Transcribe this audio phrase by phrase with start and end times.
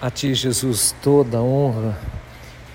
[0.00, 1.96] A Ti, Jesus, toda honra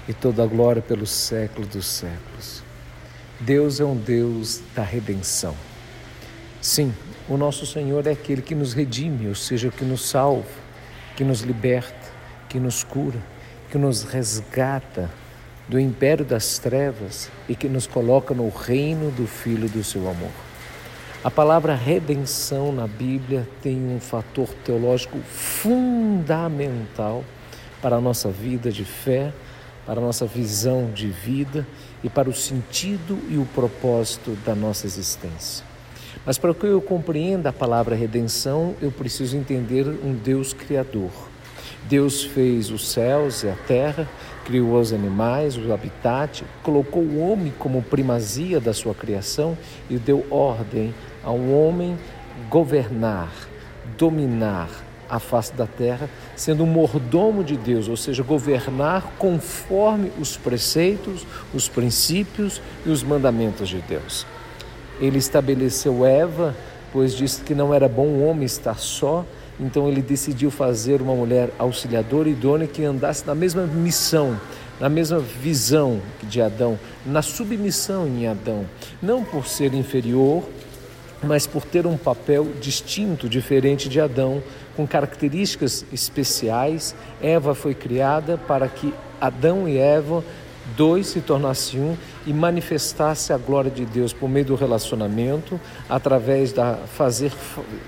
[0.08, 2.64] e toda glória pelos séculos dos séculos.
[3.40, 5.56] Deus é um Deus da redenção.
[6.62, 6.94] Sim,
[7.28, 10.48] o nosso Senhor é aquele que nos redime, ou seja, que nos salva,
[11.16, 12.10] que nos liberta,
[12.48, 13.20] que nos cura,
[13.70, 15.10] que nos resgata
[15.68, 20.49] do império das trevas e que nos coloca no reino do Filho do seu amor.
[21.22, 26.46] A palavra redenção na Bíblia tem um fator teológico fundamental
[27.82, 29.34] para a nossa vida de fé,
[29.86, 31.68] para a nossa visão de vida
[32.02, 35.66] e para o sentido e o propósito da nossa existência.
[36.26, 41.12] Mas para que eu compreenda a palavra redenção, eu preciso entender um Deus criador.
[41.84, 44.08] Deus fez os céus e a terra,
[44.50, 49.56] criou os animais, o habitat, colocou o homem como primazia da sua criação
[49.88, 50.92] e deu ordem
[51.24, 51.96] ao homem
[52.50, 53.32] governar,
[53.96, 54.68] dominar
[55.08, 61.28] a face da terra, sendo um mordomo de Deus, ou seja, governar conforme os preceitos,
[61.54, 64.26] os princípios e os mandamentos de Deus.
[65.00, 66.56] Ele estabeleceu Eva,
[66.92, 69.24] pois disse que não era bom o homem estar só,
[69.60, 74.40] então ele decidiu fazer uma mulher auxiliadora idônea que andasse na mesma missão,
[74.80, 78.66] na mesma visão de Adão, na submissão em Adão,
[79.02, 80.44] não por ser inferior,
[81.22, 84.42] mas por ter um papel distinto, diferente de Adão,
[84.76, 86.96] com características especiais.
[87.22, 90.24] Eva foi criada para que Adão e Eva,
[90.76, 96.52] dois, se tornassem um e manifestasse a glória de Deus por meio do relacionamento, através
[96.52, 97.32] da fazer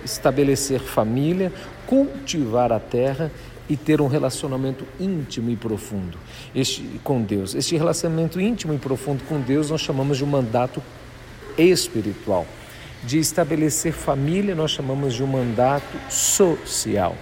[0.04, 1.52] estabelecer família,
[1.88, 3.32] cultivar a terra
[3.70, 6.18] e ter um relacionamento íntimo e profundo
[6.54, 7.56] este, com Deus.
[7.56, 10.82] Este relacionamento íntimo e profundo com Deus nós chamamos de um mandato
[11.58, 12.46] espiritual
[13.04, 17.16] de estabelecer família, nós chamamos de um mandato social.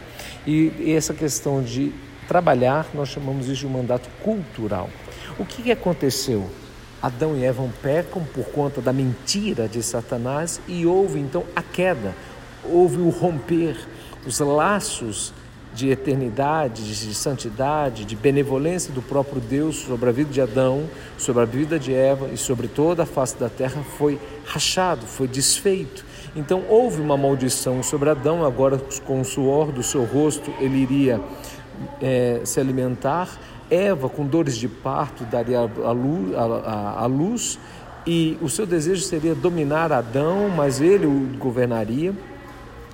[0.46, 1.94] E essa questão de
[2.28, 4.90] trabalhar, nós chamamos isso de um mandato cultural.
[5.38, 6.50] O que, aconteceu?
[7.02, 12.14] Adão e Eva pecam por conta da mentira de Satanás e houve então a queda,
[12.64, 13.78] houve o romper,
[14.26, 15.34] os laços
[15.73, 21.44] de eternidade, de santidade, de benevolência do próprio Deus sobre a vida de Adão, sobre
[21.44, 26.04] a vida de Eva e sobre toda a face da terra foi rachado, foi desfeito.
[26.36, 31.22] Então houve uma maldição sobre Adão, agora com o suor do seu rosto ele iria
[32.02, 33.30] é, se alimentar.
[33.70, 37.60] Eva, com dores de parto, daria a luz, a, a, a luz
[38.06, 42.14] e o seu desejo seria dominar Adão, mas ele o governaria.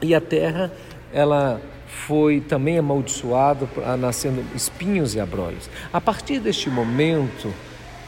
[0.02, 0.72] E a terra,
[1.14, 5.70] ela foi também amaldiçoado, nascendo espinhos e abrolhos.
[5.94, 7.54] A partir deste momento,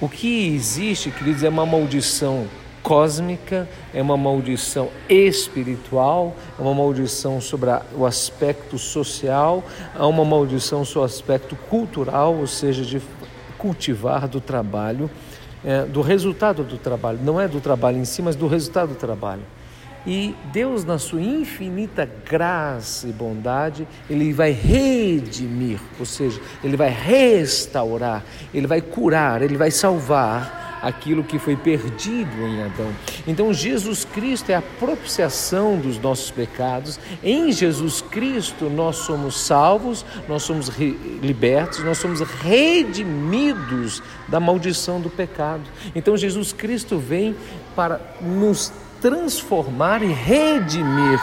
[0.02, 2.48] o que existe, queridos, é uma maldição
[2.88, 9.62] cósmica, é uma maldição espiritual, é uma maldição sobre o aspecto social,
[9.94, 13.02] é uma maldição sobre o aspecto cultural, ou seja, de
[13.58, 15.12] cultivar do trabalho,
[15.66, 17.20] é, do resultado do trabalho.
[17.22, 19.44] Não é do trabalho em si, mas do resultado do trabalho.
[20.06, 26.90] E Deus, na sua infinita graça e bondade, Ele vai redimir, ou seja, Ele vai
[26.90, 28.24] restaurar,
[28.54, 32.92] Ele vai curar, Ele vai salvar aquilo que foi perdido em Adão.
[33.28, 37.00] Então, Jesus Cristo é a propiciação dos nossos pecados.
[37.24, 40.70] Em Jesus Cristo, nós somos salvos, nós somos
[41.22, 45.64] libertos, nós somos redimidos da maldição do pecado.
[45.96, 47.36] Então, Jesus Cristo vem
[47.76, 48.72] para nos
[49.02, 51.20] transformar e redimir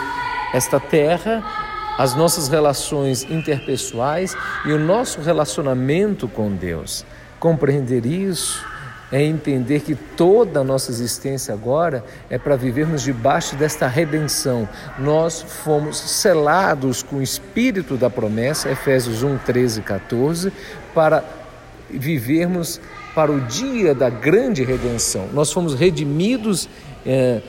[0.52, 1.42] esta terra,
[1.98, 7.04] as nossas relações interpessoais e o nosso relacionamento com Deus.
[7.38, 8.64] Compreender isso
[9.14, 14.68] é entender que toda a nossa existência agora é para vivermos debaixo desta redenção.
[14.98, 20.52] Nós fomos selados com o espírito da promessa, Efésios 1, 13 e 14,
[20.92, 21.22] para
[21.88, 22.80] vivermos
[23.14, 25.28] para o dia da grande redenção.
[25.32, 26.68] Nós fomos redimidos
[27.06, 27.40] é,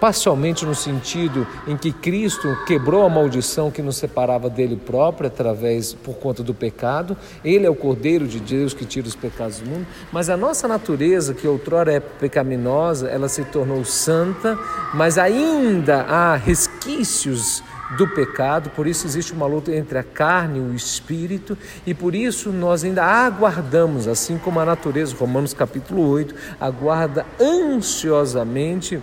[0.00, 5.92] parcialmente no sentido em que Cristo quebrou a maldição que nos separava dele próprio através
[5.92, 7.16] por conta do pecado.
[7.44, 10.66] Ele é o Cordeiro de Deus que tira os pecados do mundo, mas a nossa
[10.66, 14.58] natureza, que outrora é pecaminosa, ela se tornou santa,
[14.94, 17.62] mas ainda há resquícios
[17.96, 21.56] do pecado, por isso existe uma luta entre a carne e o espírito,
[21.86, 29.00] e por isso nós ainda aguardamos, assim como a natureza, Romanos capítulo 8, aguarda ansiosamente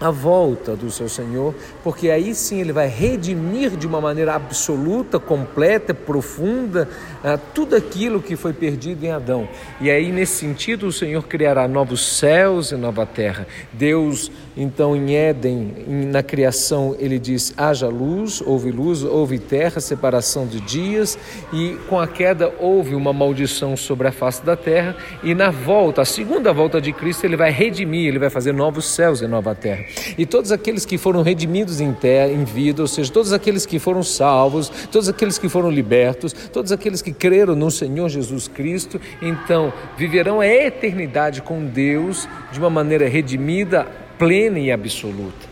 [0.00, 1.54] a volta do seu Senhor,
[1.84, 6.88] porque aí sim ele vai redimir de uma maneira absoluta, completa, profunda,
[7.22, 9.46] uh, tudo aquilo que foi perdido em Adão.
[9.78, 13.46] E aí, nesse sentido, o Senhor criará novos céus e nova terra.
[13.72, 20.46] Deus, então, em Éden, na criação, ele diz: haja luz, houve luz, houve terra, separação
[20.46, 21.18] de dias,
[21.52, 26.00] e com a queda houve uma maldição sobre a face da terra, e na volta,
[26.00, 29.54] a segunda volta de Cristo, ele vai redimir, ele vai fazer novos céus e nova
[29.54, 29.89] terra.
[30.16, 33.78] E todos aqueles que foram redimidos em, terra, em vida, ou seja, todos aqueles que
[33.78, 39.00] foram salvos, todos aqueles que foram libertos, todos aqueles que creram no Senhor Jesus Cristo,
[39.20, 43.86] então viverão a eternidade com Deus de uma maneira redimida,
[44.18, 45.49] plena e absoluta.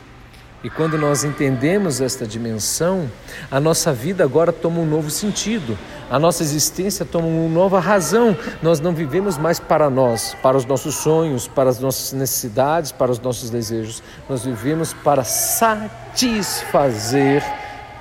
[0.63, 3.09] E quando nós entendemos esta dimensão,
[3.49, 5.79] a nossa vida agora toma um novo sentido,
[6.11, 8.37] a nossa existência toma uma nova razão.
[8.61, 13.13] Nós não vivemos mais para nós, para os nossos sonhos, para as nossas necessidades, para
[13.13, 14.03] os nossos desejos.
[14.29, 15.75] Nós vivemos para satisfazer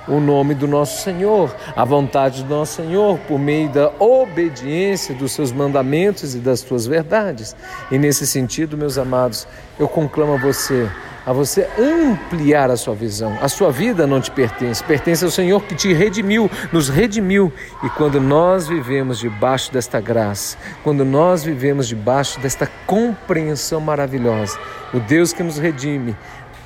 [0.08, 5.32] o nome do nosso Senhor, a vontade do nosso Senhor, por meio da obediência dos
[5.32, 7.54] seus mandamentos e das suas verdades.
[7.90, 9.46] E nesse sentido, meus amados,
[9.78, 10.88] eu conclamo a você
[11.28, 13.36] a você ampliar a sua visão.
[13.42, 17.52] A sua vida não te pertence, pertence ao Senhor que te redimiu, nos redimiu.
[17.84, 24.58] E quando nós vivemos debaixo desta graça, quando nós vivemos debaixo desta compreensão maravilhosa,
[24.94, 26.16] o Deus que nos redime,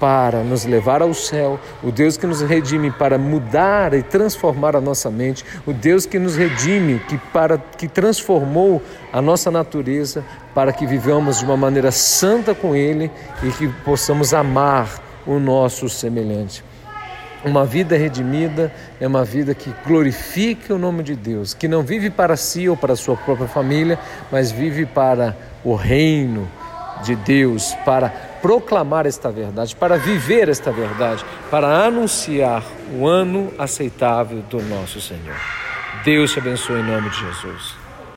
[0.02, 4.80] para nos levar ao céu, o Deus que nos redime para mudar e transformar a
[4.80, 8.82] nossa mente, o Deus que nos redime, que para que transformou
[9.12, 13.12] a nossa natureza para que vivamos de uma maneira santa com ele
[13.44, 14.88] e que possamos amar
[15.24, 16.64] o nosso semelhante.
[17.44, 22.10] Uma vida redimida é uma vida que glorifica o nome de Deus, que não vive
[22.10, 23.96] para si ou para a sua própria família,
[24.32, 26.48] mas vive para o reino
[27.04, 32.62] de Deus, para proclamar esta verdade, para viver esta verdade, para anunciar
[32.98, 35.36] o ano aceitável do nosso Senhor.
[36.04, 37.81] Deus te abençoe em nome de Jesus.